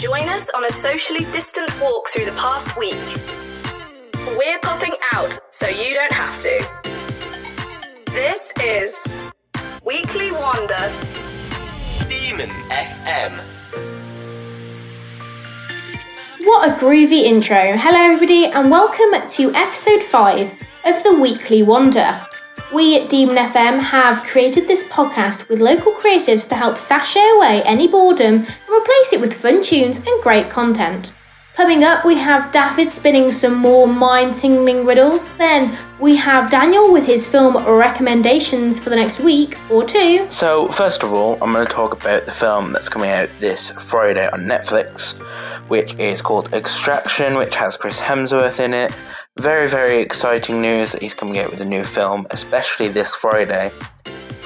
[0.00, 2.96] Join us on a socially distant walk through the past week.
[4.34, 6.66] We're popping out so you don't have to.
[8.06, 9.12] This is
[9.84, 10.90] Weekly Wonder
[12.08, 13.32] Demon FM.
[16.46, 17.76] What a groovy intro.
[17.76, 20.50] Hello, everybody, and welcome to episode 5
[20.86, 22.18] of the Weekly Wonder.
[22.72, 27.62] We at Demon FM have created this podcast with local creatives to help sashay away
[27.64, 31.19] any boredom and replace it with fun tunes and great content.
[31.56, 35.34] Coming up, we have David spinning some more mind tingling riddles.
[35.36, 40.30] Then we have Daniel with his film recommendations for the next week or two.
[40.30, 43.72] So, first of all, I'm going to talk about the film that's coming out this
[43.72, 45.18] Friday on Netflix,
[45.68, 48.96] which is called Extraction, which has Chris Hemsworth in it.
[49.38, 53.70] Very, very exciting news that he's coming out with a new film, especially this Friday.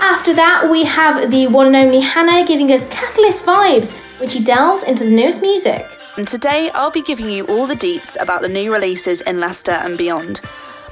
[0.01, 4.43] After that, we have the one and only Hannah giving us Catalyst vibes, which he
[4.43, 5.87] delves into the newest music.
[6.17, 9.73] And today I'll be giving you all the deets about the new releases in Leicester
[9.73, 10.41] and beyond.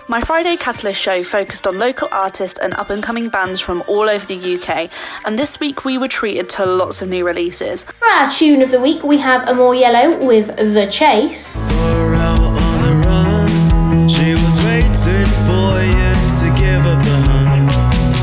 [0.08, 4.10] My Friday Catalyst show focused on local artists and up and coming bands from all
[4.10, 4.90] over the UK,
[5.24, 7.84] and this week we were treated to lots of new releases.
[7.84, 11.70] For our tune of the week, we have A More Yellow with The Chase.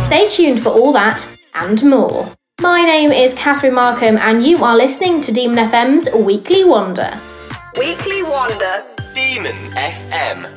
[0.08, 2.39] Stay tuned for all that and more.
[2.62, 7.10] My name is Catherine Markham, and you are listening to Demon FM's Weekly Wonder.
[7.78, 8.86] Weekly Wonder
[9.16, 10.52] Demon FM.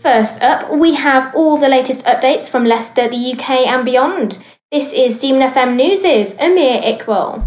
[0.00, 4.38] First up, we have all the latest updates from Leicester, the UK, and beyond.
[4.70, 7.42] This is Demon FM News' Amir Iqbal.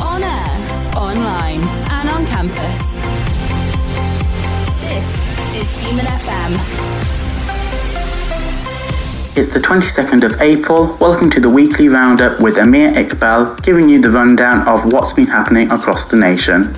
[0.00, 2.94] On air, online, and on campus.
[4.80, 5.08] This
[5.56, 6.91] is Demon FM.
[9.34, 10.94] It's the 22nd of April.
[11.00, 15.26] Welcome to the weekly roundup with Amir Iqbal, giving you the rundown of what's been
[15.26, 16.76] happening across the nation.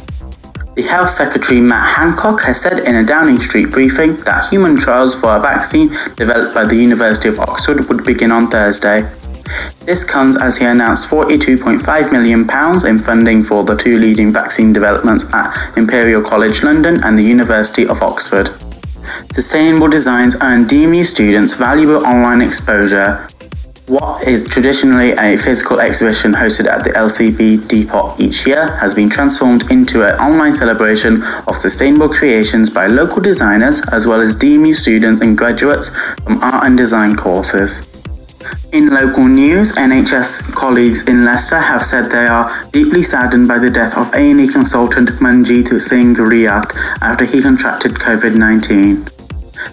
[0.77, 5.17] The Health Secretary Matt Hancock has said in a Downing Street briefing that human trials
[5.17, 9.13] for a vaccine developed by the University of Oxford would begin on Thursday.
[9.81, 12.49] This comes as he announced £42.5 million
[12.87, 17.85] in funding for the two leading vaccine developments at Imperial College London and the University
[17.85, 18.51] of Oxford.
[19.33, 23.27] Sustainable designs earn DMU students valuable online exposure.
[23.87, 29.11] What is traditionally a physical exhibition hosted at the LCB Depot each year has been
[29.11, 34.75] transformed into an online celebration of sustainable creations by local designers as well as DMU
[34.75, 35.91] students and graduates
[36.23, 37.94] from art and design courses.
[38.73, 43.71] In local news, NHS colleagues in Leicester have said they are deeply saddened by the
[43.71, 49.05] death of A&E consultant Manjeet Singh Riat after he contracted COVID-19.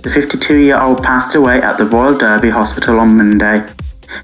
[0.04, 3.68] The 52-year-old passed away at the Royal Derby Hospital on Monday.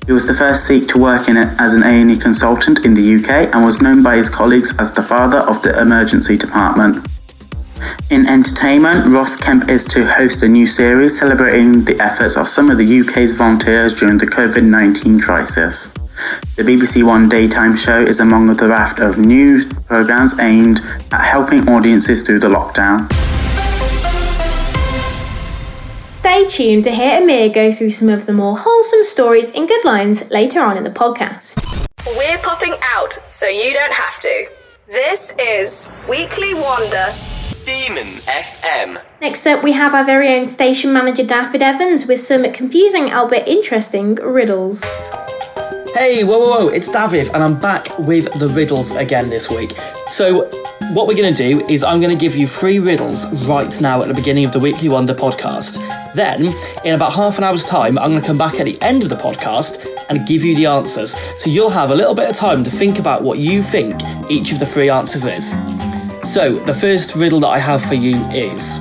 [0.05, 3.15] He was the first Sikh to work in it as an A&E consultant in the
[3.15, 7.05] UK and was known by his colleagues as the father of the emergency department.
[8.09, 12.69] In entertainment, Ross Kemp is to host a new series celebrating the efforts of some
[12.69, 15.87] of the UK's volunteers during the COVID 19 crisis.
[16.55, 21.67] The BBC One daytime show is among the raft of new programmes aimed at helping
[21.69, 23.11] audiences through the lockdown.
[26.09, 29.85] Stay tuned to hear Amir go through some of the more wholesome stories in good
[29.85, 31.63] lines later on in the podcast.
[32.17, 34.66] We're popping out so you don't have to.
[34.89, 37.07] This is Weekly Wonder
[37.65, 39.03] Demon FM.
[39.19, 43.49] Next up, we have our very own station manager David Evans with some confusing albeit
[43.49, 44.85] interesting riddles.
[45.93, 49.71] Hey, whoa, whoa, whoa, it's Daviv, and I'm back with the riddles again this week.
[50.07, 50.45] So,
[50.93, 54.01] what we're going to do is I'm going to give you three riddles right now
[54.01, 55.83] at the beginning of the Weekly Wonder podcast.
[56.13, 56.53] Then,
[56.85, 59.09] in about half an hour's time, I'm going to come back at the end of
[59.09, 61.15] the podcast and give you the answers.
[61.41, 64.51] So, you'll have a little bit of time to think about what you think each
[64.51, 65.51] of the three answers is.
[66.23, 68.79] So, the first riddle that I have for you is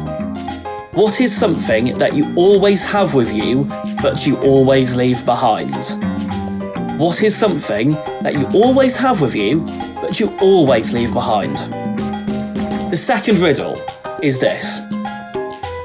[0.92, 3.64] What is something that you always have with you,
[4.02, 5.74] but you always leave behind?
[6.98, 7.90] What is something
[8.22, 9.60] that you always have with you,
[10.00, 11.56] but you always leave behind?
[12.90, 13.76] The second riddle
[14.22, 14.80] is this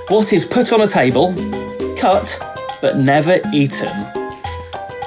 [0.07, 1.33] What is put on a table,
[1.98, 2.39] cut,
[2.81, 4.20] but never eaten?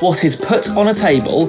[0.05, 1.47] What is put on a table,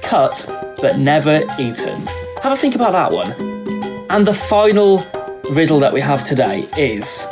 [0.00, 0.46] cut,
[0.80, 2.06] but never eaten?
[2.42, 3.32] Have a think about that one.
[4.08, 5.04] And the final
[5.52, 7.26] riddle that we have today is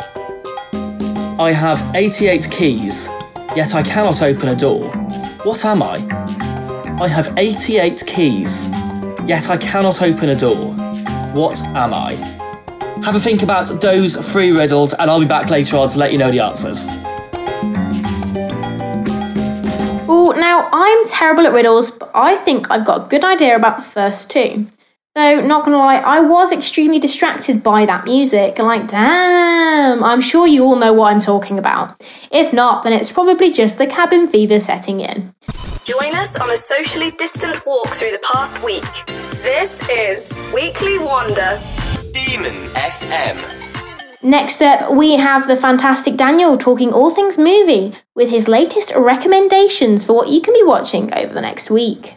[1.39, 3.09] I have 88 keys,
[3.57, 4.91] yet I cannot open a door.
[5.45, 6.07] What am I?
[7.01, 8.69] I have 88 keys,
[9.25, 10.75] yet I cannot open a door.
[11.33, 12.17] What am I?
[13.03, 16.13] Have a think about those three riddles, and I'll be back later on to let
[16.13, 16.87] you know the answers.
[20.79, 24.31] I'm terrible at riddles, but I think I've got a good idea about the first
[24.31, 24.69] two.
[25.15, 28.59] Though, not gonna lie, I was extremely distracted by that music.
[28.59, 31.99] Like, damn, I'm sure you all know what I'm talking about.
[32.31, 35.33] If not, then it's probably just the cabin fever setting in.
[35.85, 38.85] Join us on a socially distant walk through the past week.
[39.43, 41.63] This is Weekly Wonder.
[42.13, 43.56] Demon FM.
[44.27, 50.05] Next up, we have the fantastic Daniel talking all things movie with his latest recommendations
[50.05, 52.17] for what you can be watching over the next week.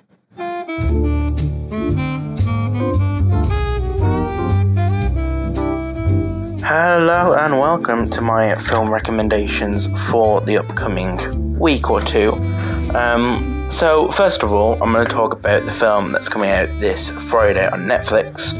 [6.66, 12.32] Hello and welcome to my film recommendations for the upcoming week or two.
[12.96, 16.68] Um, so, first of all, I'm going to talk about the film that's coming out
[16.80, 18.54] this Friday on Netflix,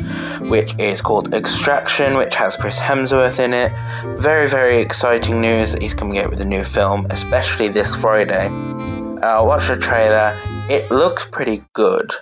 [0.50, 3.72] which is called Extraction, which has Chris Hemsworth in it.
[4.20, 8.48] Very, very exciting news that he's coming out with a new film, especially this Friday.
[8.48, 10.40] Uh, watch the trailer,
[10.70, 12.14] it looks pretty good.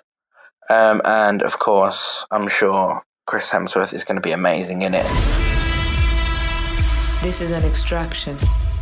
[0.69, 5.05] Um, and of course, I'm sure Chris Hemsworth is going to be amazing in it.
[7.21, 8.37] This is an extraction.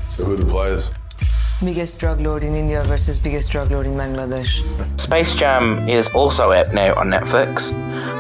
[0.08, 0.92] So who are the players?
[1.64, 4.60] Biggest drug lord in India versus biggest drug lord in Bangladesh.
[5.00, 7.72] Space Jam is also out now on Netflix,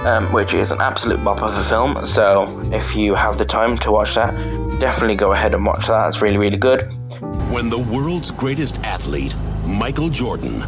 [0.05, 2.05] um, which is an absolute bop of a film.
[2.05, 4.31] So if you have the time to watch that,
[4.79, 6.07] definitely go ahead and watch that.
[6.07, 6.83] It's really, really good.
[7.51, 9.35] When the world's greatest athlete,
[9.65, 10.63] Michael Jordan,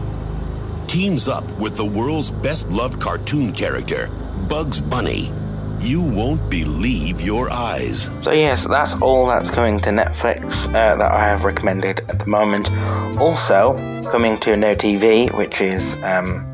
[0.87, 4.09] teams up with the world's best loved cartoon character,
[4.49, 5.31] Bugs Bunny,
[5.79, 8.09] you won't believe your eyes.
[8.19, 12.27] So yes, that's all that's coming to Netflix uh, that I have recommended at the
[12.27, 12.71] moment.
[13.19, 13.73] Also
[14.11, 16.45] coming to Now TV, which is um,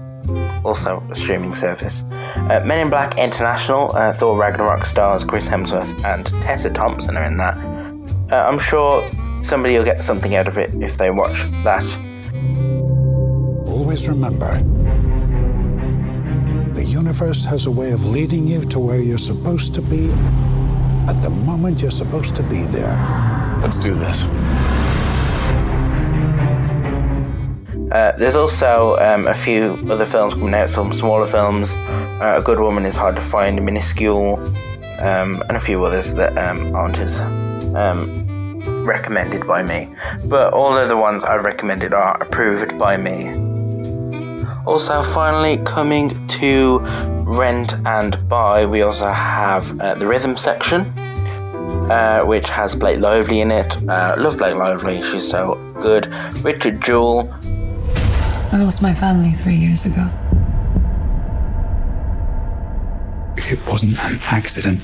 [0.66, 2.04] also a streaming service.
[2.12, 7.24] Uh, Men in Black International, uh, Thor Ragnarok stars Chris Hemsworth and Tessa Thompson are
[7.24, 7.58] in that.
[8.32, 9.10] Uh, I'm sure
[9.44, 11.84] somebody will get something out of it if they watch that.
[13.68, 15.03] Always remember the
[17.04, 20.10] universe has a way of leading you to where you're supposed to be
[21.12, 22.96] at the moment you're supposed to be there.
[23.62, 24.24] Let's do this.
[27.92, 31.76] Uh, there's also um, a few other films coming out, some smaller films.
[31.76, 34.36] Uh, a Good Woman is Hard to Find, Minuscule,
[35.00, 39.94] um, and a few others that um, aren't as um, recommended by me.
[40.24, 43.43] But all of the ones I've recommended are approved by me.
[44.66, 46.80] Also, finally, coming to
[47.26, 50.82] Rent and Buy, we also have uh, the rhythm section,
[51.92, 53.76] uh, which has Blake Lively in it.
[53.90, 56.08] Uh, love Blake Lively, she's so good.
[56.44, 57.30] Richard Jewell.
[58.54, 60.10] I lost my family three years ago.
[63.36, 64.80] It wasn't an accident.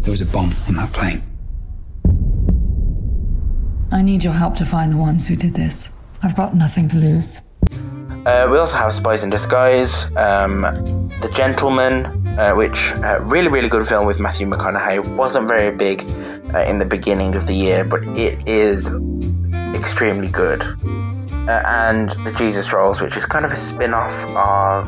[0.00, 1.22] There was a bomb on that plane.
[3.92, 5.90] I need your help to find the ones who did this.
[6.22, 7.42] I've got nothing to lose.
[8.26, 10.62] Uh, we also have Spies in Disguise, um,
[11.22, 12.06] The Gentlemen,
[12.38, 15.16] uh, which uh, really really good film with Matthew McConaughey.
[15.16, 16.02] wasn't very big
[16.54, 18.90] uh, in the beginning of the year, but it is
[19.74, 20.62] extremely good.
[20.62, 24.84] Uh, and The Jesus Rolls, which is kind of a spin-off of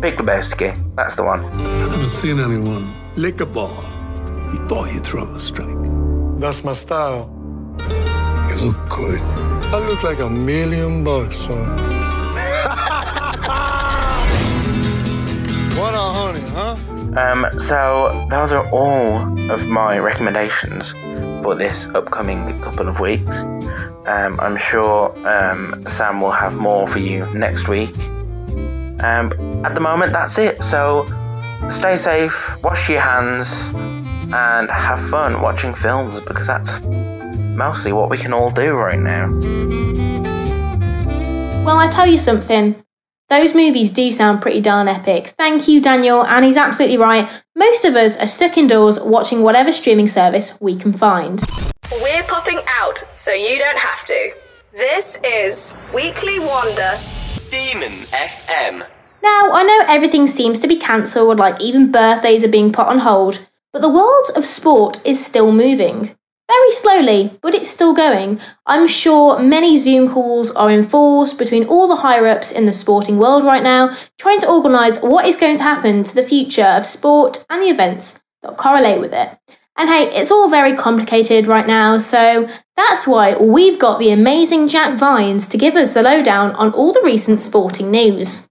[0.00, 0.74] Big Lebowski.
[0.96, 1.44] That's the one.
[1.44, 3.84] I've never seen anyone lick a ball
[4.50, 5.76] before you throw a strike.
[6.40, 7.30] That's my style.
[8.48, 9.49] You look good.
[9.72, 11.58] I look like a million bucks, son.
[15.78, 16.76] what a honey, huh?
[17.16, 20.90] Um, so those are all of my recommendations
[21.44, 23.44] for this upcoming couple of weeks.
[24.06, 27.96] Um, I'm sure um, Sam will have more for you next week.
[29.04, 29.32] Um,
[29.64, 30.64] at the moment, that's it.
[30.64, 31.06] So
[31.68, 33.70] stay safe, wash your hands,
[34.32, 36.80] and have fun watching films because that's
[37.60, 39.28] mostly what we can all do right now.
[41.62, 42.82] Well, I tell you something.
[43.28, 45.34] Those movies do sound pretty darn epic.
[45.36, 47.28] Thank you, Daniel, and he's absolutely right.
[47.54, 51.42] Most of us are stuck indoors watching whatever streaming service we can find.
[52.02, 54.30] We're popping out so you don't have to.
[54.72, 56.92] This is Weekly Wonder.
[57.50, 57.92] Demon
[58.30, 58.88] FM.
[59.22, 63.00] Now, I know everything seems to be cancelled, like even birthdays are being put on
[63.00, 66.16] hold, but the world of sport is still moving.
[66.50, 68.40] Very slowly, but it's still going.
[68.66, 73.18] I'm sure many Zoom calls are enforced between all the higher ups in the sporting
[73.18, 76.84] world right now, trying to organise what is going to happen to the future of
[76.84, 79.38] sport and the events that correlate with it.
[79.76, 84.66] And hey, it's all very complicated right now, so that's why we've got the amazing
[84.66, 88.48] Jack Vines to give us the lowdown on all the recent sporting news.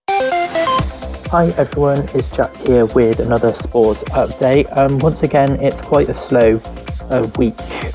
[1.31, 4.65] Hi everyone, it's Jack here with another sports update.
[4.75, 6.59] Um, once again, it's quite a slow
[7.11, 7.53] uh, week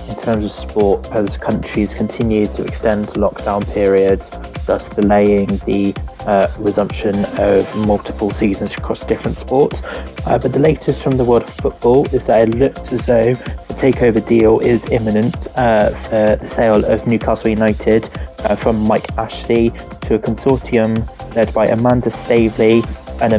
[0.08, 4.30] in terms of sport as countries continue to extend lockdown periods
[4.66, 10.06] thus delaying the uh, resumption of multiple seasons across different sports.
[10.28, 13.34] Uh, but the latest from the world of football is that it looks as though
[13.34, 18.08] the takeover deal is imminent uh, for the sale of Newcastle United
[18.44, 19.70] uh, from Mike Ashley
[20.02, 20.94] to a consortium
[21.34, 22.82] led by Amanda Staveley
[23.20, 23.38] and a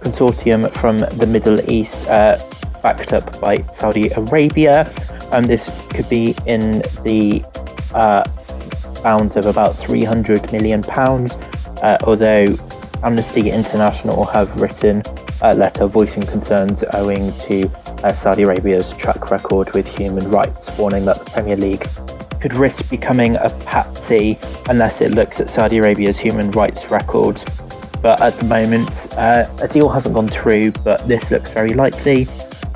[0.00, 2.38] consortium from the Middle East, uh,
[2.82, 4.90] backed up by Saudi Arabia.
[5.32, 7.42] Um, this could be in the
[7.94, 8.24] uh,
[9.02, 11.36] bounds of about 300 million pounds,
[11.82, 12.54] uh, although
[13.02, 15.02] Amnesty International have written
[15.42, 17.70] a letter voicing concerns owing to
[18.02, 21.84] uh, Saudi Arabia's track record with human rights, warning that the Premier League
[22.40, 27.44] could risk becoming a patsy unless it looks at Saudi Arabia's human rights records.
[28.02, 32.26] But at the moment, uh, a deal hasn't gone through, but this looks very likely.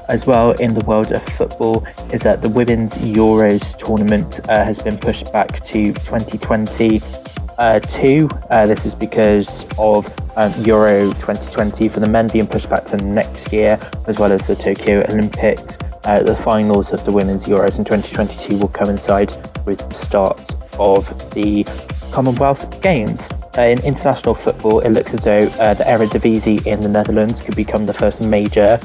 [0.09, 4.83] As well, in the world of football, is that the Women's Euros tournament uh, has
[4.83, 7.00] been pushed back to 2022.
[7.59, 12.97] Uh, this is because of um, Euro 2020 for the men being pushed back to
[12.97, 15.79] next year, as well as the Tokyo Olympics.
[16.05, 19.33] Uh, the finals of the Women's Euros in 2022 will coincide
[19.64, 21.64] with the start of the
[22.12, 23.31] Commonwealth Games.
[23.59, 27.57] Uh, in international football, it looks as though uh, the Eredivisie in the Netherlands could
[27.57, 28.79] become the first major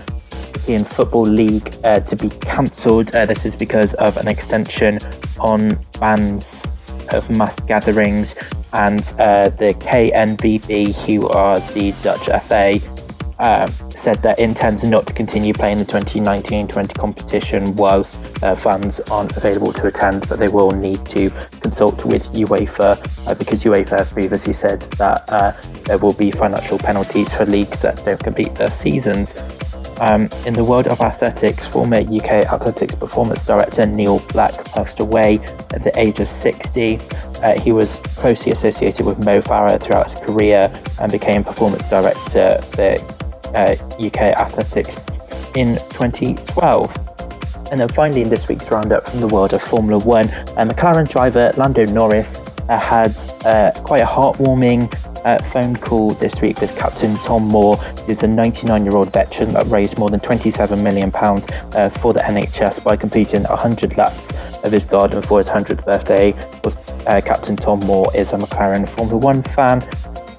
[0.67, 3.15] European Football League uh, to be cancelled.
[3.15, 4.99] Uh, this is because of an extension
[5.39, 6.67] on bans
[7.13, 8.35] of mass gatherings,
[8.73, 12.79] and uh, the KNVB, who are the Dutch FA,
[13.39, 19.35] uh, said that intends not to continue playing the 2019-20 competition whilst uh, fans aren't
[19.37, 21.29] available to attend, but they will need to
[21.61, 25.51] consult with UEFA uh, because UEFA have previously said that uh,
[25.83, 29.35] there will be financial penalties for leagues that don't complete their seasons.
[29.99, 35.39] Um, in the world of athletics, former UK athletics performance director Neil Black passed away
[35.73, 36.99] at the age of 60.
[37.41, 42.61] Uh, he was closely associated with Mo Farah throughout his career and became performance director
[42.61, 43.16] for
[43.55, 44.97] uh, UK athletics
[45.55, 47.17] in 2012.
[47.71, 51.09] And then finally, in this week's roundup from the world of Formula One, uh, McLaren
[51.09, 52.39] driver Lando Norris
[52.69, 54.87] uh, had uh, quite a heartwarming
[55.25, 57.75] uh, phone call this week with Captain Tom Moore,
[58.05, 62.21] who's a 99 year old veteran that raised more than £27 million uh, for the
[62.21, 66.33] NHS by completing 100 laps of his garden for his 100th birthday.
[67.05, 69.81] Uh, Captain Tom Moore is a McLaren Formula One fan.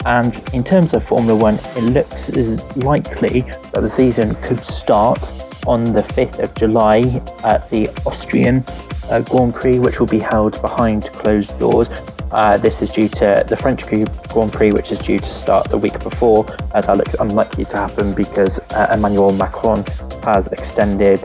[0.09, 5.21] And in terms of Formula One, it looks as likely that the season could start
[5.67, 7.01] on the 5th of July
[7.45, 8.65] at the Austrian
[9.11, 11.91] uh, Grand Prix, which will be held behind closed doors.
[12.33, 15.77] Uh, this is due to the French Grand Prix, which is due to start the
[15.77, 16.47] week before.
[16.73, 19.85] Uh, that looks unlikely to happen because uh, Emmanuel Macron
[20.23, 21.21] has extended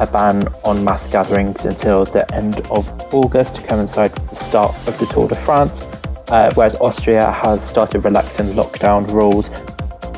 [0.00, 4.74] a ban on mass gatherings until the end of August to coincide with the start
[4.86, 5.86] of the Tour de France.
[6.30, 9.50] Uh, whereas Austria has started relaxing lockdown rules.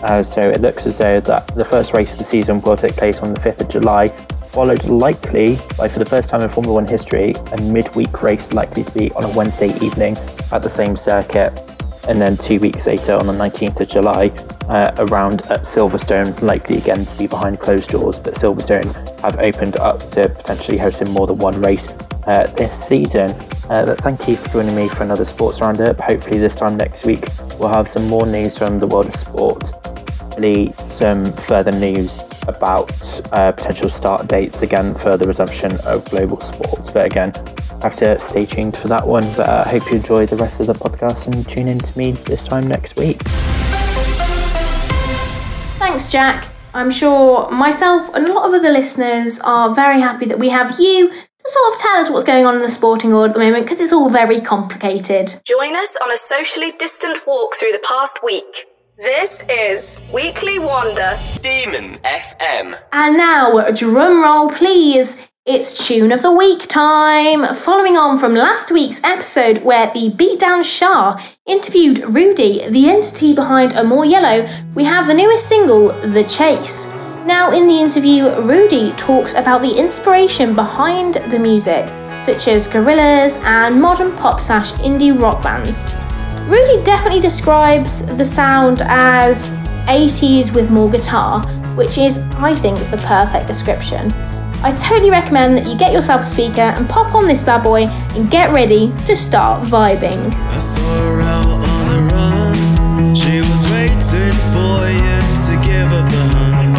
[0.03, 2.95] Uh, so it looks as though that the first race of the season will take
[2.95, 4.09] place on the 5th of July,
[4.53, 8.83] followed likely by, for the first time in Formula One history, a midweek race likely
[8.83, 10.17] to be on a Wednesday evening
[10.53, 11.53] at the same circuit.
[12.09, 14.31] And then two weeks later, on the 19th of July,
[14.71, 18.19] uh, around at Silverstone, likely again to be behind closed doors.
[18.19, 18.87] But Silverstone
[19.21, 21.89] have opened up to potentially hosting more than one race
[22.27, 23.33] uh, this season.
[23.69, 25.99] Uh, but thank you for joining me for another sports roundup.
[25.99, 27.25] Hopefully, this time next week,
[27.59, 29.73] we'll have some more news from the world of sport.
[30.87, 32.91] Some further news about
[33.33, 36.91] uh, potential start dates again for the resumption of global sports.
[36.91, 37.33] But again,
[37.83, 39.25] have to stay tuned for that one.
[39.37, 41.99] But I uh, hope you enjoy the rest of the podcast and tune in to
[41.99, 43.21] me this time next week.
[45.81, 46.47] Thanks, Jack.
[46.75, 50.79] I'm sure myself and a lot of other listeners are very happy that we have
[50.79, 51.15] you to
[51.47, 53.81] sort of tell us what's going on in the sporting world at the moment because
[53.81, 55.41] it's all very complicated.
[55.47, 58.67] Join us on a socially distant walk through the past week.
[58.99, 62.79] This is Weekly Wonder Demon FM.
[62.93, 65.27] And now, drum roll, please.
[65.53, 67.45] It's Tune of the Week time.
[67.57, 73.75] Following on from last week's episode where the Beatdown Shah interviewed Rudy, the entity behind
[73.75, 76.87] Amore Yellow, we have the newest single, The Chase.
[77.27, 81.89] Now, in the interview, Rudy talks about the inspiration behind the music,
[82.23, 85.93] such as Gorillaz and modern pop slash indie rock bands.
[86.47, 89.55] Rudy definitely describes the sound as
[89.89, 94.13] 80s with more guitar, which is, I think, the perfect description.
[94.63, 97.87] I totally recommend that you get yourself a speaker and pop on this bad boy
[98.15, 100.21] and get ready to start vibing.
[103.17, 106.77] She was waiting for you to give up the hunt.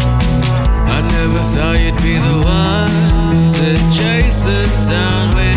[0.86, 5.51] I never thought you'd be the one to chase her down when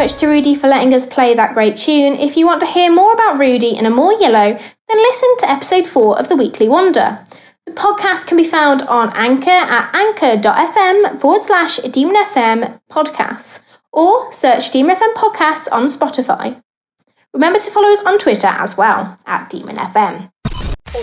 [0.00, 2.14] much to Rudy for letting us play that great tune.
[2.14, 4.58] If you want to hear more about Rudy and a more yellow,
[4.88, 7.22] then listen to episode 4 of The Weekly Wonder.
[7.66, 13.60] The podcast can be found on Anchor at anchor.fm forward slash Demon FM podcasts
[13.92, 16.62] or search Demon FM podcasts on Spotify.
[17.34, 20.30] Remember to follow us on Twitter as well at Demon FM.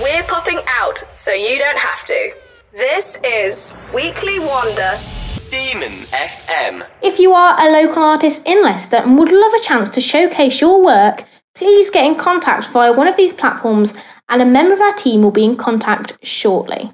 [0.01, 2.31] We're popping out so you don't have to.
[2.73, 5.26] This is Weekly Wonder.
[5.49, 6.87] Demon FM.
[7.01, 10.59] If you are a local artist in Leicester and would love a chance to showcase
[10.59, 13.93] your work, please get in contact via one of these platforms
[14.29, 16.91] and a member of our team will be in contact shortly.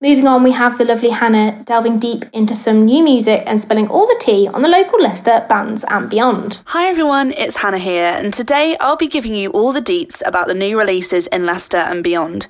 [0.00, 3.88] Moving on, we have the lovely Hannah delving deep into some new music and spilling
[3.88, 6.62] all the tea on the local Leicester bands and beyond.
[6.66, 10.46] Hi everyone, it's Hannah here, and today I'll be giving you all the deets about
[10.46, 12.46] the new releases in Leicester and beyond.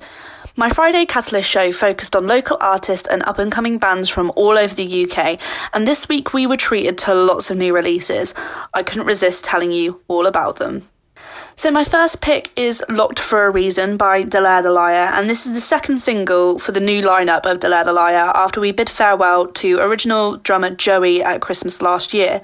[0.59, 4.57] My Friday Catalyst show focused on local artists and up and coming bands from all
[4.57, 5.39] over the UK,
[5.73, 8.33] and this week we were treated to lots of new releases.
[8.73, 10.89] I couldn't resist telling you all about them.
[11.55, 15.45] So, my first pick is Locked for a Reason by Delaire the Liar, and this
[15.45, 18.89] is the second single for the new lineup of Delaire the Liar after we bid
[18.89, 22.41] farewell to original drummer Joey at Christmas last year.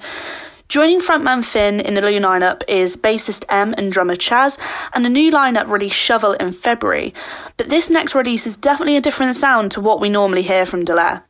[0.68, 4.58] Joining frontman Finn in the new lineup is bassist M and drummer Chaz,
[4.92, 7.14] and the new lineup released Shovel in February.
[7.56, 10.84] But this next release is definitely a different sound to what we normally hear from
[10.84, 11.22] Delaire.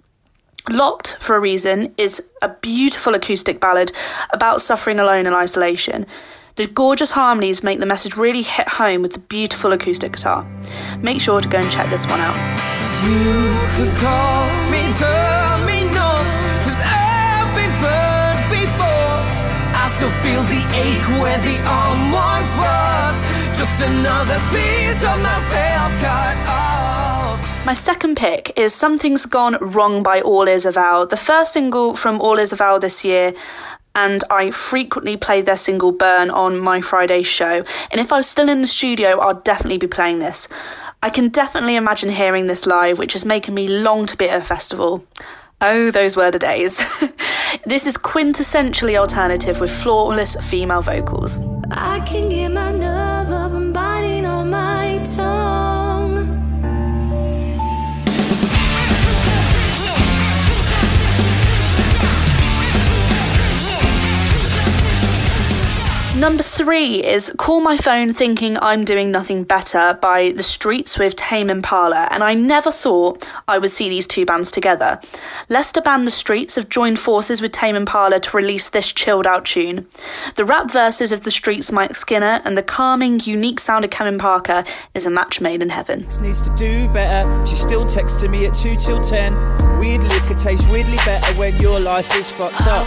[0.71, 3.93] Locked for a Reason is a beautiful acoustic ballad
[4.31, 6.07] about suffering alone and isolation.
[6.57, 10.47] The gorgeous harmonies make the message really hit home with the beautiful acoustic guitar.
[11.03, 12.35] Make sure to go and check this one out.
[20.27, 23.15] Feel the ache where the arm once was.
[23.59, 27.65] Just another piece of myself cut off.
[27.65, 32.21] My second pick is Something's Gone Wrong by All Is Avow, the first single from
[32.21, 33.33] All Is Avow this year.
[33.95, 37.63] And I frequently play their single Burn on my Friday show.
[37.91, 40.49] And if I was still in the studio, I'd definitely be playing this.
[41.03, 44.43] I can definitely imagine hearing this live, which is making me long to be at
[44.43, 45.07] a festival.
[45.61, 46.77] Oh, those were the days.
[47.65, 51.39] this is quintessentially alternative with flawless female vocals.
[51.71, 52.73] I can get my
[66.17, 71.15] Number three is Call My Phone Thinking I'm Doing Nothing Better by The Streets with
[71.15, 74.99] Tame Impala, and I never thought I would see these two bands together.
[75.51, 79.45] Leicester band The Streets have joined forces with Tame Impala to release this chilled out
[79.45, 79.87] tune.
[80.37, 84.19] The rap verses of The Streets' Mike Skinner and the calming, unique sound of Kevin
[84.19, 84.63] Parker
[84.95, 86.01] is a match made in heaven.
[86.23, 87.29] needs to do better.
[87.45, 89.35] She's still texting me at 2 till 10.
[89.79, 92.87] Weird liquor tastes weirdly better when your life is fucked up.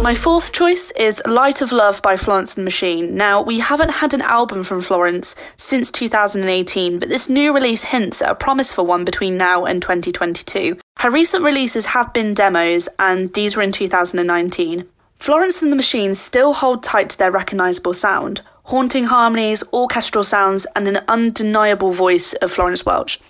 [0.00, 3.16] My fourth choice is Light of Love by Florence and the Machine.
[3.16, 8.22] Now, we haven't had an album from Florence since 2018, but this new release hints
[8.22, 10.78] at a promise for one between now and 2022.
[10.98, 14.88] Her recent releases have been demos, and these were in 2019.
[15.18, 20.66] Florence and the Machine still hold tight to their recognisable sound, haunting harmonies, orchestral sounds,
[20.76, 23.20] and an undeniable voice of Florence Welch.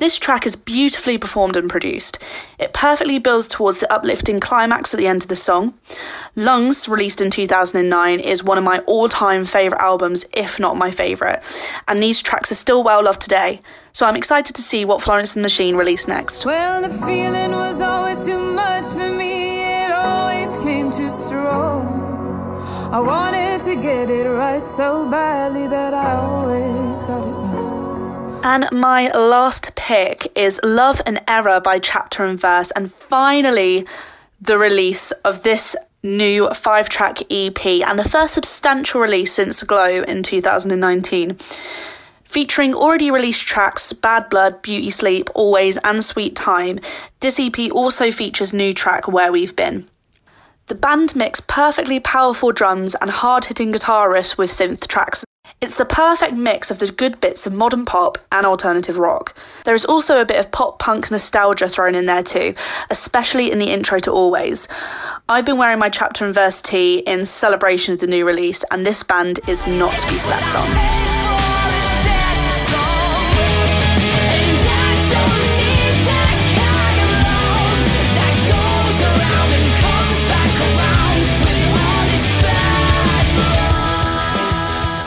[0.00, 2.16] This track is beautifully performed and produced.
[2.58, 5.74] It perfectly builds towards the uplifting climax at the end of the song.
[6.34, 10.90] Lungs, released in 2009, is one of my all time favourite albums, if not my
[10.90, 11.44] favourite,
[11.86, 13.60] and these tracks are still well loved today.
[13.92, 16.46] So I'm excited to see what Florence and the Machine release next.
[16.46, 22.08] Well, the feeling was always too much for me, it always came too strong.
[22.90, 27.69] I wanted to get it right so badly that I always got it wrong.
[28.42, 33.86] And my last pick is Love and Error by Chapter and Verse, and finally
[34.40, 40.02] the release of this new five track EP and the first substantial release since Glow
[40.02, 41.34] in 2019.
[42.24, 46.78] Featuring already released tracks Bad Blood, Beauty Sleep, Always, and Sweet Time,
[47.20, 49.86] this EP also features new track Where We've Been.
[50.68, 55.24] The band mix perfectly powerful drums and hard hitting guitar riffs with synth tracks.
[55.60, 59.34] It's the perfect mix of the good bits of modern pop and alternative rock.
[59.64, 62.54] There is also a bit of pop punk nostalgia thrown in there too,
[62.90, 64.68] especially in the intro to Always.
[65.28, 68.86] I've been wearing my chapter and verse tee in celebration of the new release, and
[68.86, 71.19] this band is not to be slept on.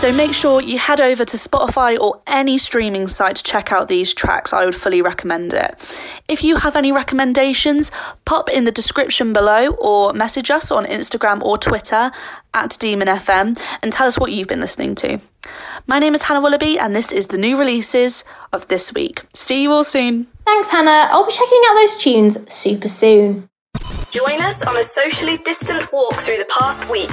[0.03, 3.87] So make sure you head over to Spotify or any streaming site to check out
[3.87, 4.51] these tracks.
[4.51, 5.97] I would fully recommend it.
[6.27, 7.89] If you have any recommendations,
[8.25, 12.11] pop in the description below or message us on Instagram or Twitter
[12.53, 15.21] at Demon FM and tell us what you've been listening to.
[15.87, 19.21] My name is Hannah Willoughby and this is the new releases of this week.
[19.33, 20.25] See you all soon.
[20.45, 21.07] Thanks, Hannah.
[21.13, 23.47] I'll be checking out those tunes super soon.
[24.13, 27.09] Join us on a socially distant walk through the past week.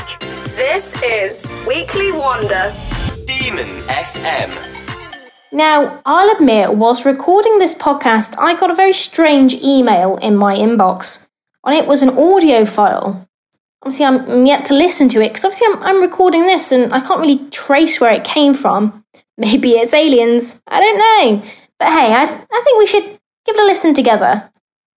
[0.56, 2.76] This is Weekly Wonder.
[3.24, 4.50] Demon FM.
[5.50, 10.54] Now, I'll admit, whilst recording this podcast, I got a very strange email in my
[10.54, 11.26] inbox.
[11.64, 13.26] On it was an audio file.
[13.80, 17.00] Obviously, I'm yet to listen to it because obviously I'm, I'm recording this and I
[17.00, 19.06] can't really trace where it came from.
[19.38, 20.60] Maybe it's aliens.
[20.66, 21.50] I don't know.
[21.78, 24.49] But hey, I, I think we should give it a listen together.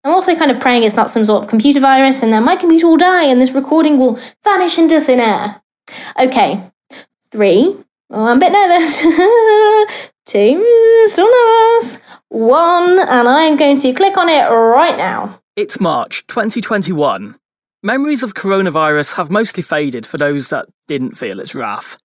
[0.04, 2.58] I'm also kind of praying it's not some sort of computer virus and then my
[2.58, 5.62] computer will die and this recording will vanish into thin air.
[6.20, 6.62] Okay,
[7.32, 7.76] three.
[8.10, 9.02] Oh, I'm a bit nervous.
[10.26, 12.00] Two, still nervous.
[12.30, 15.40] One, and I'm going to click on it right now.
[15.56, 17.36] It's March 2021.
[17.82, 21.98] Memories of coronavirus have mostly faded for those that didn't feel its wrath.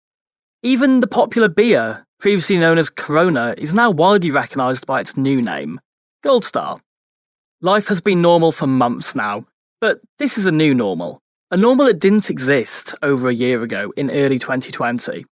[0.63, 5.41] Even the popular beer, previously known as Corona, is now widely recognised by its new
[5.41, 5.81] name,
[6.23, 6.81] Gold Star.
[7.61, 9.45] Life has been normal for months now,
[9.81, 11.21] but this is a new normal.
[11.51, 15.27] A normal that didn't exist over a year ago in early 2020.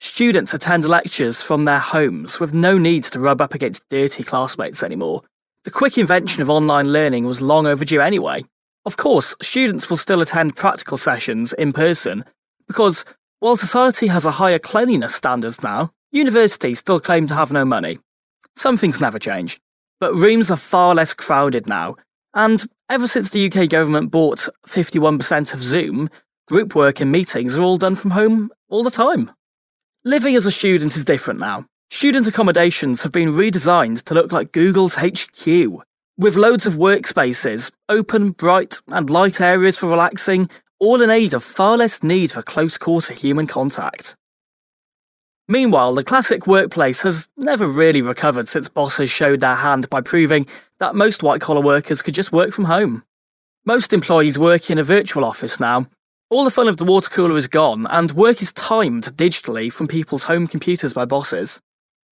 [0.00, 4.82] Students attend lectures from their homes with no need to rub up against dirty classmates
[4.82, 5.22] anymore.
[5.62, 8.42] The quick invention of online learning was long overdue anyway.
[8.84, 12.24] Of course, students will still attend practical sessions in person,
[12.66, 13.04] because
[13.38, 18.00] while society has a higher cleanliness standards now, universities still claim to have no money.
[18.56, 19.60] Some things never change.
[20.00, 21.96] But rooms are far less crowded now,
[22.34, 26.08] and ever since the UK government bought 51% of Zoom,
[26.48, 29.30] group work and meetings are all done from home all the time.
[30.04, 31.66] Living as a student is different now.
[31.90, 35.46] Student accommodations have been redesigned to look like Google's HQ,
[36.16, 41.44] with loads of workspaces, open, bright, and light areas for relaxing, all in aid of
[41.44, 44.16] far less need for close quarter human contact.
[45.50, 50.46] Meanwhile, the classic workplace has never really recovered since bosses showed their hand by proving
[50.78, 53.02] that most white collar workers could just work from home.
[53.64, 55.88] Most employees work in a virtual office now.
[56.30, 59.88] All the fun of the water cooler is gone, and work is timed digitally from
[59.88, 61.60] people's home computers by bosses.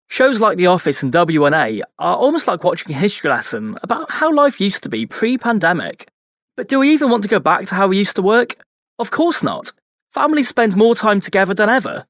[0.09, 4.35] Shows like The Office and W1A are almost like watching a history lesson about how
[4.35, 6.09] life used to be pre-pandemic.
[6.57, 8.57] But do we even want to go back to how we used to work?
[8.98, 9.70] Of course not.
[10.11, 12.05] Families spend more time together than ever.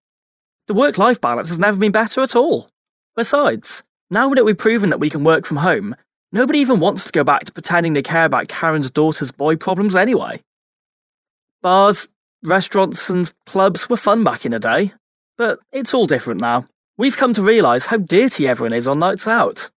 [0.68, 2.68] The work life balance has never been better at all.
[3.16, 5.96] Besides, now that we've proven that we can work from home,
[6.31, 9.96] nobody even wants to go back to pretending they care about Karen's daughter's boy problems
[9.96, 10.42] anyway.
[11.62, 12.07] Bars,
[12.42, 14.92] restaurants, and clubs were fun back in the day,
[15.38, 16.66] but it's all different now.
[16.98, 19.70] We've come to realise how dirty everyone is on nights out.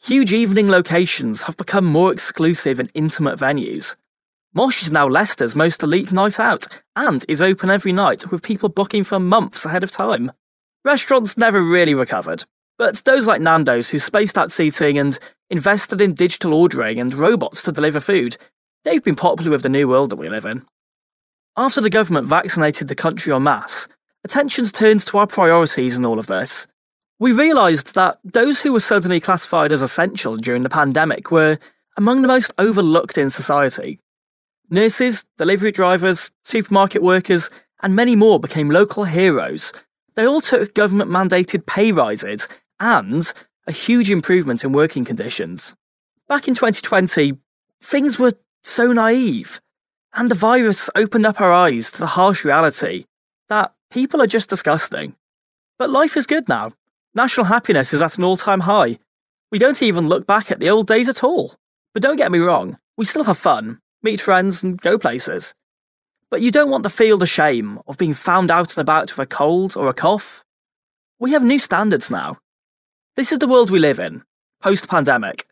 [0.00, 3.96] Huge evening locations have become more exclusive and intimate venues.
[4.56, 6.66] Mosh is now Leicester's most elite night out
[6.96, 10.32] and is open every night with people booking for months ahead of time.
[10.82, 12.44] Restaurants never really recovered,
[12.78, 15.18] but those like Nando's who spaced out seating and
[15.50, 18.38] invested in digital ordering and robots to deliver food,
[18.82, 20.64] they've been popular with the new world that we live in.
[21.54, 23.88] After the government vaccinated the country en masse,
[24.24, 26.66] attention's turned to our priorities in all of this.
[27.20, 31.58] We realised that those who were suddenly classified as essential during the pandemic were
[31.98, 34.00] among the most overlooked in society.
[34.68, 37.50] Nurses, delivery drivers, supermarket workers,
[37.82, 39.72] and many more became local heroes.
[40.16, 42.48] They all took government mandated pay rises
[42.80, 43.32] and
[43.66, 45.76] a huge improvement in working conditions.
[46.28, 47.34] Back in 2020,
[47.80, 48.32] things were
[48.64, 49.60] so naive,
[50.14, 53.04] and the virus opened up our eyes to the harsh reality
[53.48, 55.14] that people are just disgusting.
[55.78, 56.72] But life is good now.
[57.14, 58.98] National happiness is at an all time high.
[59.52, 61.54] We don't even look back at the old days at all.
[61.94, 65.52] But don't get me wrong, we still have fun, meet friends, and go places.
[66.30, 69.26] But you don't want to feel the shame of being found out and about with
[69.26, 70.44] a cold or a cough.
[71.18, 72.38] We have new standards now.
[73.16, 74.22] This is the world we live in,
[74.62, 75.46] post pandemic,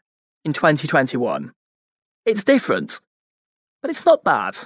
[0.45, 1.53] in 2021.
[2.27, 3.01] It's different,
[3.83, 4.57] but it's not bad.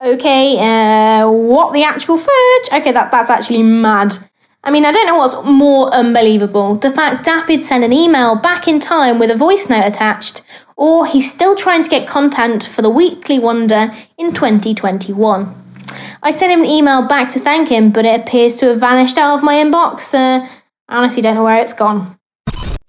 [0.00, 2.80] Okay, uh, what the actual fudge?
[2.80, 4.18] Okay, that, that's actually mad.
[4.62, 8.68] I mean, I don't know what's more unbelievable the fact David sent an email back
[8.68, 10.42] in time with a voice note attached,
[10.76, 15.62] or he's still trying to get content for the Weekly Wonder in 2021.
[16.22, 19.18] I sent him an email back to thank him, but it appears to have vanished
[19.18, 20.14] out of my inbox.
[20.14, 20.46] Uh,
[20.88, 22.18] I honestly don't know where it's gone.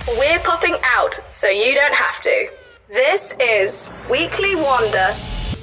[0.07, 2.47] We're popping out so you don't have to.
[2.89, 5.13] This is Weekly Wonder.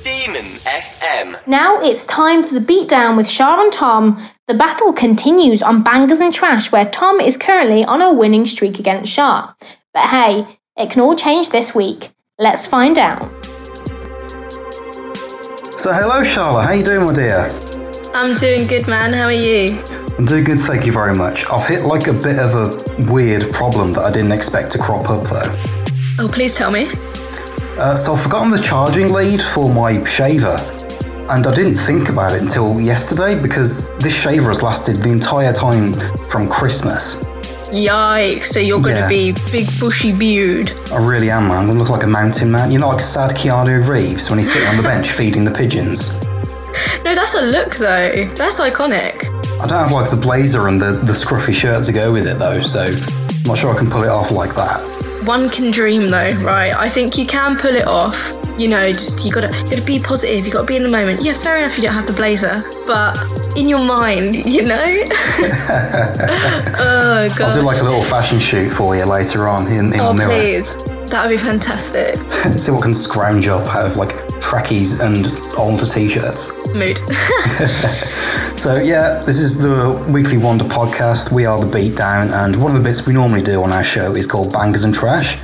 [0.04, 1.46] Demon FM.
[1.46, 4.22] Now it's time for the beatdown with Shar and Tom.
[4.46, 8.78] The battle continues on Bangers and Trash, where Tom is currently on a winning streak
[8.78, 9.56] against Shar.
[9.94, 12.10] But hey, it can all change this week.
[12.40, 13.22] Let's find out.
[15.78, 17.48] So hello Charlotte, how are you doing my dear?
[18.12, 19.80] I'm doing good man, how are you?
[20.18, 21.46] I'm doing good, thank you very much.
[21.46, 25.08] I've hit like a bit of a weird problem that I didn't expect to crop
[25.10, 25.84] up though.
[26.18, 26.88] Oh, please tell me.
[27.78, 30.56] Uh, so I've forgotten the charging lead for my shaver,
[31.30, 35.52] and I didn't think about it until yesterday because this shaver has lasted the entire
[35.52, 35.92] time
[36.28, 37.24] from Christmas.
[37.74, 39.08] Yikes, so you're gonna Yeah.
[39.08, 40.72] be big bushy beard.
[40.92, 41.56] I really am, man.
[41.58, 42.70] I'm gonna look like a mountain man.
[42.70, 45.50] You know, like a sad Keanu Reeves when he's sitting on the bench feeding the
[45.50, 46.16] pigeons.
[47.04, 48.30] No, that's a look though.
[48.36, 49.24] That's iconic.
[49.60, 52.38] I don't have like the blazer and the, the scruffy shirt to go with it
[52.38, 55.03] though, so I'm not sure I can pull it off like that.
[55.24, 56.74] One can dream though, right?
[56.76, 58.36] I think you can pull it off.
[58.58, 61.24] You know, just you gotta you gotta be positive, you gotta be in the moment.
[61.24, 63.16] Yeah, fair enough you don't have the blazer, but
[63.56, 64.84] in your mind, you know?
[66.78, 67.40] oh god.
[67.40, 70.18] I'll do like a little fashion shoot for you later on in, in Oh the
[70.18, 70.30] mirror.
[70.30, 70.76] please.
[71.10, 72.16] That would be fantastic.
[72.58, 75.26] See what can scrounge up out of like trackies and
[75.56, 76.52] older t-shirts.
[76.74, 76.98] Mood.
[78.56, 81.32] So yeah, this is the Weekly Wonder podcast.
[81.32, 84.14] We are the Beatdown, and one of the bits we normally do on our show
[84.14, 85.36] is called Bangers and Trash,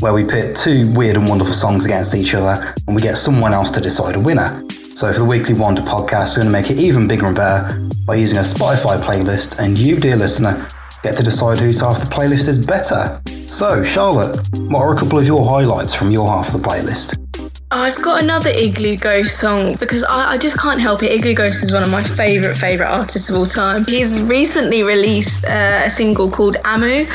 [0.00, 3.54] where we pit two weird and wonderful songs against each other, and we get someone
[3.54, 4.48] else to decide a winner.
[4.68, 7.88] So for the Weekly Wonder podcast, we're going to make it even bigger and better
[8.04, 10.66] by using a Spotify playlist, and you, dear listener,
[11.04, 13.22] get to decide whose half the playlist is better.
[13.46, 14.36] So, Charlotte,
[14.68, 17.25] what are a couple of your highlights from your half of the playlist?
[17.72, 21.10] I've got another Iglooghost song because I, I just can't help it.
[21.10, 23.84] Iglooghost is one of my favourite, favourite artists of all time.
[23.84, 27.06] He's recently released uh, a single called Amu,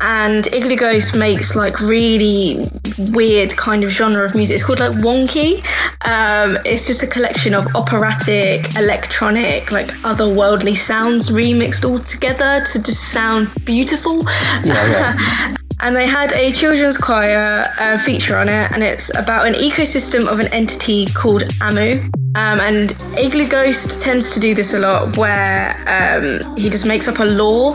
[0.00, 2.64] and Iglooghost makes like really
[3.12, 4.56] weird kind of genre of music.
[4.56, 5.58] It's called like Wonky.
[6.04, 12.82] Um, it's just a collection of operatic, electronic, like otherworldly sounds remixed all together to
[12.82, 14.22] just sound beautiful.
[15.82, 20.28] And they had a children's choir uh, feature on it, and it's about an ecosystem
[20.28, 22.02] of an entity called Amu.
[22.34, 27.18] Um, and Iglooghost tends to do this a lot, where um, he just makes up
[27.18, 27.70] a law,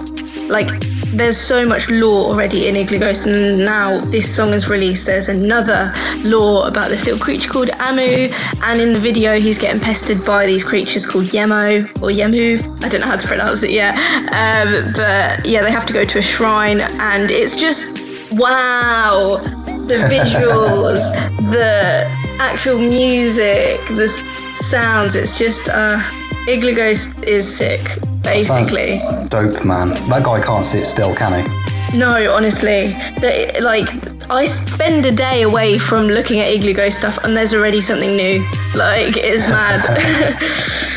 [0.47, 0.69] Like,
[1.17, 5.05] there's so much lore already in Iglooghost, and now this song is released.
[5.05, 8.29] There's another lore about this little creature called Amu,
[8.63, 12.83] and in the video, he's getting pestered by these creatures called Yemo or Yemu.
[12.83, 13.95] I don't know how to pronounce it yet.
[14.33, 19.41] Um, but yeah, they have to go to a shrine, and it's just wow
[19.87, 20.99] the visuals,
[21.51, 22.05] the
[22.39, 24.09] actual music, the
[24.55, 25.15] sounds.
[25.15, 25.99] It's just uh,
[26.47, 27.81] Iglooghost is sick,
[28.25, 28.99] basically.
[28.99, 29.89] Sounds dope, man.
[30.09, 31.97] That guy can't sit still, can he?
[31.97, 32.87] No, honestly,
[33.21, 33.87] the, like
[34.29, 38.39] I spend a day away from looking at Iglooghost stuff, and there's already something new.
[38.73, 39.81] Like it's mad.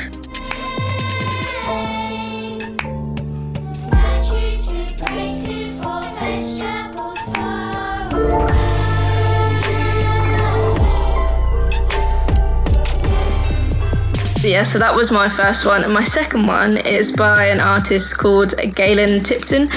[14.64, 15.85] so that was my first one.
[15.85, 19.68] And my second one is by an artist called Galen Tipton,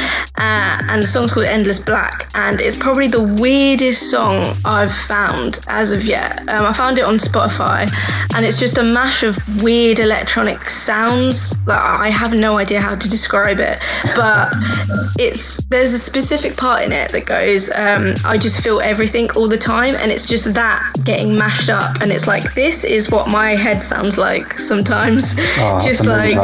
[0.42, 2.30] uh, and the song's called Endless Black.
[2.34, 6.40] And it's probably the weirdest song I've found as of yet.
[6.50, 7.90] Um, I found it on Spotify,
[8.36, 11.56] and it's just a mash of weird electronic sounds.
[11.68, 13.80] Like, I have no idea how to describe it,
[14.16, 14.52] but
[15.20, 19.48] it's there's a specific part in it that goes, um, I just feel everything all
[19.48, 23.28] the time, and it's just that getting mashed up, and it's like, this is what
[23.30, 25.36] my head sounds like sometimes.
[25.60, 26.36] Oh, just like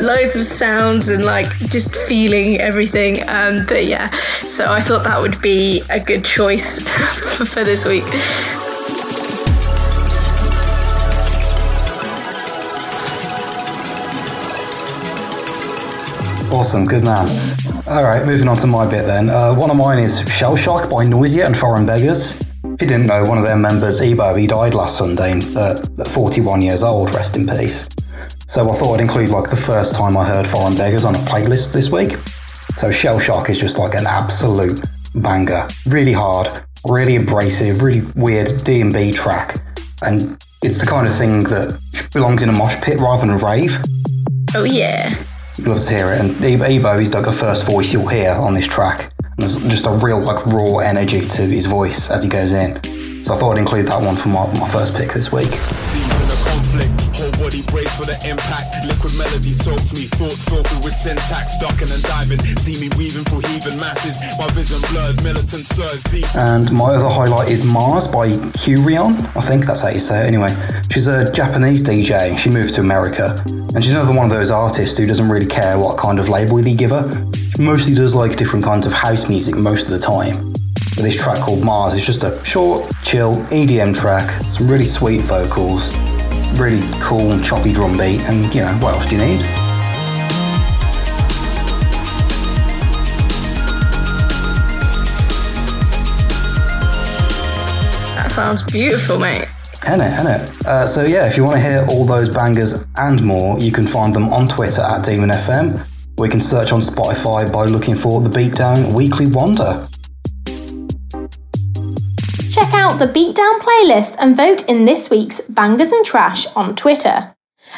[0.00, 3.22] loads of sounds and like just feeling everything.
[3.30, 4.10] Um, but yeah,
[4.42, 6.82] so I thought that would be a good choice
[7.52, 8.04] for this week.
[16.52, 17.28] Awesome, good man.
[17.86, 19.30] All right, moving on to my bit then.
[19.30, 22.36] Uh, one of mine is Shell Shock by Noisia and Foreign Beggars.
[22.64, 26.08] If you didn't know, one of their members, Ebow, he died last Sunday uh, at
[26.08, 27.88] 41 years old, rest in peace.
[28.48, 31.18] So I thought I'd include like the first time I heard Foreign Beggars on a
[31.18, 32.16] playlist this week.
[32.76, 34.80] So Shell Shock is just like an absolute
[35.14, 35.66] banger.
[35.86, 36.48] Really hard,
[36.88, 39.56] really abrasive, really weird D&B track.
[40.04, 41.78] And it's the kind of thing that
[42.12, 43.76] belongs in a mosh pit rather than a rave.
[44.54, 45.14] Oh yeah.
[45.58, 46.20] You'd love to hear it.
[46.20, 49.12] And Ebow, Ebow is like the first voice you'll hear on this track.
[49.24, 52.82] And there's just a real like raw energy to his voice as he goes in.
[53.24, 55.50] So I thought I'd include that one for my, my first pick this week.
[57.50, 58.86] Body brace for the impact.
[58.86, 60.06] Liquid melody soaks me.
[60.06, 61.58] Thoughts filthy with syntax.
[61.58, 62.38] Ducking and diving.
[62.62, 64.22] See me weaving through heaving masses.
[64.38, 65.20] My vision blurred.
[65.24, 66.30] Militant surge deep.
[66.36, 69.18] And my other highlight is Mars by Qrion.
[69.34, 70.26] I think that's how you say it.
[70.28, 70.54] Anyway,
[70.92, 72.38] she's a Japanese DJ.
[72.38, 73.34] She moved to America.
[73.74, 76.62] And she's another one of those artists who doesn't really care what kind of label
[76.62, 77.10] they give her.
[77.56, 80.36] She mostly does like different kinds of house music most of the time.
[80.94, 85.22] But this track called Mars is just a short, chill EDM track, some really sweet
[85.22, 85.90] vocals,
[86.56, 89.40] really cool choppy drum beat, and you know, what else do you need?
[98.16, 99.48] That sounds beautiful, mate.
[99.82, 100.66] Innit, innit.
[100.66, 103.86] Uh, so yeah, if you want to hear all those bangers and more, you can
[103.86, 107.96] find them on Twitter at Demon FM, or you can search on Spotify by looking
[107.96, 109.86] for the Beatdown Weekly Wonder.
[112.60, 117.34] Check out the Beatdown playlist and vote in this week's Bangers and Trash on Twitter.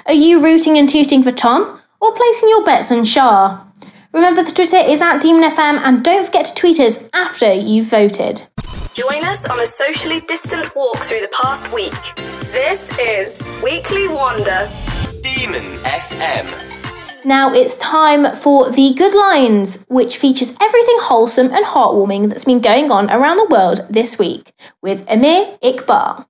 [0.06, 3.64] Are you rooting and tooting for Tom or placing your bets on Shah?
[4.12, 7.86] Remember the Twitter is at Demon FM and don't forget to tweet us after you've
[7.86, 8.42] voted.
[8.92, 11.92] Join us on a socially distant walk through the past week.
[12.50, 14.68] This is Weekly Wonder.
[15.22, 16.71] Demon FM.
[17.24, 22.60] Now it's time for the Good Lines, which features everything wholesome and heartwarming that's been
[22.60, 26.26] going on around the world this week, with Amir Iqbal.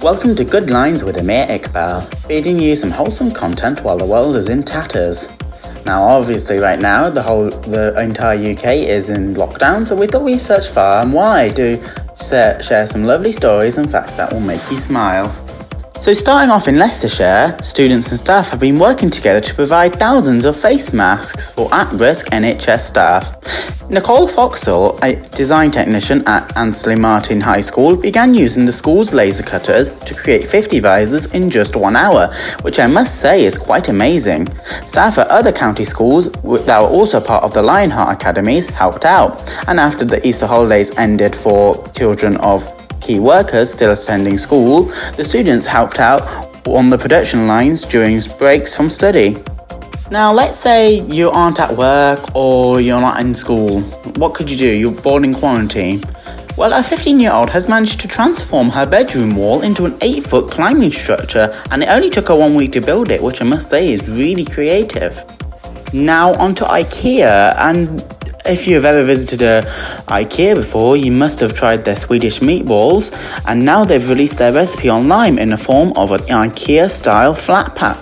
[0.00, 4.36] Welcome to Good Lines with Amir Iqbal, feeding you some wholesome content while the world
[4.36, 5.34] is in tatters.
[5.84, 10.22] Now, obviously, right now the whole the entire UK is in lockdown, so we thought
[10.22, 11.76] we'd search far and wide to
[12.24, 15.26] share, share some lovely stories and facts that will make you smile.
[15.98, 20.44] So, starting off in Leicestershire, students and staff have been working together to provide thousands
[20.44, 23.90] of face masks for at risk NHS staff.
[23.90, 29.42] Nicole Foxall, a design technician at Anstey Martin High School, began using the school's laser
[29.42, 33.88] cutters to create 50 visors in just one hour, which I must say is quite
[33.88, 34.48] amazing.
[34.84, 39.42] Staff at other county schools that were also part of the Lionheart Academies helped out,
[39.66, 42.75] and after the Easter holidays ended for children of
[43.06, 44.84] key workers still attending school,
[45.16, 46.22] the students helped out
[46.66, 49.36] on the production lines during breaks from study.
[50.10, 53.80] Now, let's say you aren't at work or you're not in school.
[54.20, 54.76] What could you do?
[54.76, 56.00] You're bored in quarantine.
[56.56, 60.24] Well, a 15 year old has managed to transform her bedroom wall into an 8
[60.24, 63.44] foot climbing structure, and it only took her one week to build it, which I
[63.44, 65.22] must say is really creative.
[65.92, 68.15] Now, onto IKEA, and
[68.48, 69.62] if you've ever visited a
[70.08, 73.12] IKEA before, you must have tried their Swedish meatballs,
[73.48, 77.74] and now they've released their recipe online in the form of an IKEA style flat
[77.74, 77.98] pack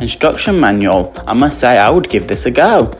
[0.00, 1.12] instruction manual.
[1.26, 2.92] I must say, I would give this a go.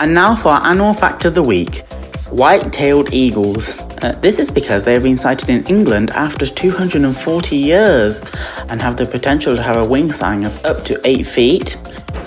[0.00, 1.84] And now for our annual fact of the week
[2.30, 3.80] white tailed eagles.
[4.02, 8.22] Uh, this is because they have been sighted in England after 240 years
[8.68, 11.76] and have the potential to have a wingspan of up to 8 feet.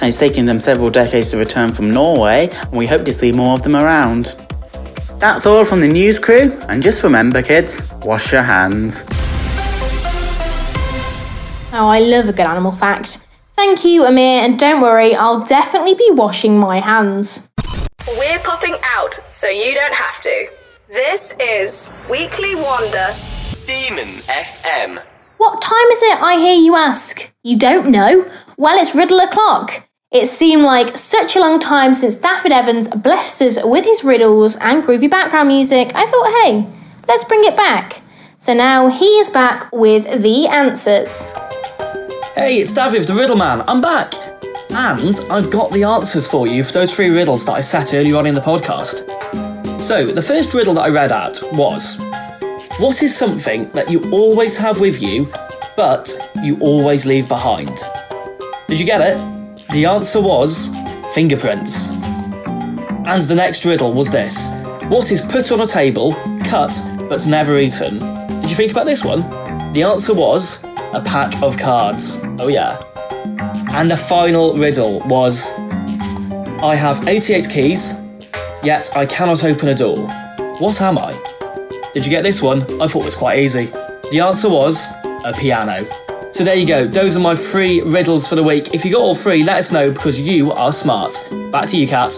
[0.02, 3.32] And it's taken them several decades to return from Norway, and we hope to see
[3.32, 4.36] more of them around.
[5.20, 9.06] That's all from the news crew, and just remember, kids, wash your hands.
[11.74, 13.28] Oh, I love a good animal fact.
[13.56, 17.52] Thank you, Amir, and don't worry, I'll definitely be washing my hands.
[18.18, 20.48] We're popping out so you don't have to.
[20.90, 23.06] This is Weekly Wonder.
[23.68, 25.06] Demon FM.
[25.38, 27.32] What time is it, I hear you ask?
[27.44, 28.28] You don't know?
[28.58, 29.88] Well, it's riddle o'clock.
[30.12, 34.58] It seemed like such a long time since David Evans blessed us with his riddles
[34.58, 35.94] and groovy background music.
[35.96, 36.68] I thought, hey,
[37.08, 38.02] let's bring it back.
[38.38, 41.24] So now he is back with the answers.
[42.36, 43.64] Hey, it's David, the Riddle Man.
[43.70, 44.14] I'm back.
[44.72, 48.18] And I've got the answers for you for those three riddles that I set earlier
[48.18, 49.10] on in the podcast.
[49.80, 51.98] So, the first riddle that I read out was
[52.80, 55.32] What is something that you always have with you,
[55.78, 56.12] but
[56.44, 57.80] you always leave behind?
[58.68, 59.41] Did you get it?
[59.72, 60.70] The answer was
[61.14, 61.92] fingerprints.
[63.06, 64.50] And the next riddle was this
[64.90, 66.14] What is put on a table,
[66.44, 66.72] cut,
[67.08, 68.00] but never eaten?
[68.42, 69.22] Did you think about this one?
[69.72, 70.62] The answer was
[70.92, 72.20] a pack of cards.
[72.40, 72.84] Oh, yeah.
[73.72, 75.54] And the final riddle was
[76.62, 77.94] I have 88 keys,
[78.64, 80.06] yet I cannot open a door.
[80.60, 81.14] What am I?
[81.94, 82.64] Did you get this one?
[82.82, 83.68] I thought it was quite easy.
[84.12, 84.90] The answer was
[85.24, 85.86] a piano.
[86.34, 86.88] So there you go.
[86.88, 88.74] Those are my three riddles for the week.
[88.74, 91.12] If you got all three, let us know because you are smart.
[91.52, 92.12] Back to you, Kat.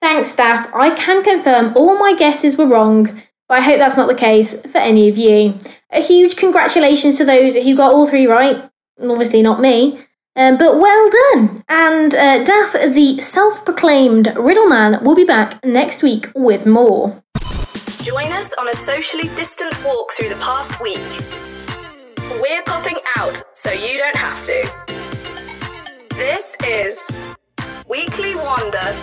[0.00, 0.74] Thanks, staff.
[0.74, 3.04] I can confirm all my guesses were wrong,
[3.48, 5.58] but I hope that's not the case for any of you.
[5.90, 8.68] A huge congratulations to those who got all three right.
[8.98, 9.98] Obviously, not me.
[10.34, 11.62] Um, but well done!
[11.68, 17.22] And uh, Daff, the self proclaimed Riddle Man, will be back next week with more.
[18.02, 21.00] Join us on a socially distant walk through the past week.
[22.40, 24.70] We're popping out so you don't have to.
[26.10, 27.14] This is
[27.88, 28.94] Weekly Wonder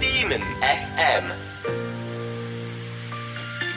[0.00, 1.30] Demon FM.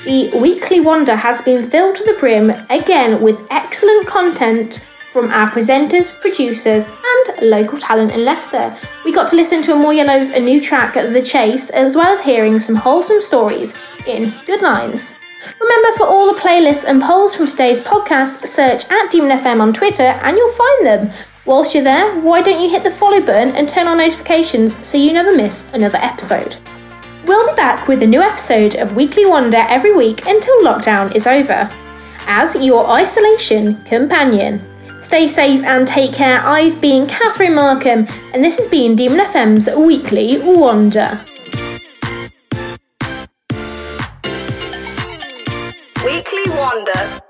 [0.06, 4.86] The Weekly Wonder has been filled to the brim again with excellent content
[5.18, 8.78] from our presenters, producers, and local talent in Leicester.
[9.04, 12.14] We got to listen to a More Yellow's a new track, The Chase, as well
[12.14, 13.74] as hearing some wholesome stories
[14.06, 15.16] in Good Lines.
[15.60, 19.74] Remember, for all the playlists and polls from today's podcast, search at Demon FM on
[19.74, 21.10] Twitter and you'll find them.
[21.48, 25.00] Whilst you're there, why don't you hit the follow button and turn on notifications so
[25.00, 26.58] you never miss another episode?
[27.26, 31.26] We'll be back with a new episode of Weekly Wonder every week until lockdown is
[31.26, 31.68] over.
[32.28, 34.62] As your isolation companion.
[35.00, 36.40] Stay safe and take care.
[36.42, 41.22] I've been Catherine Markham, and this has been Demon FM's Weekly Wonder.
[46.04, 47.27] Weekly Wonder